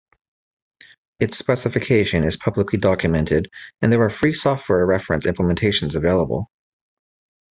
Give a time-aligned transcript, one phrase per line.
[1.19, 3.51] Its specification is publicly documented
[3.83, 6.49] and there are free software reference implementations available.